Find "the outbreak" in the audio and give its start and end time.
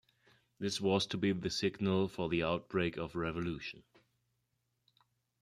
2.27-2.97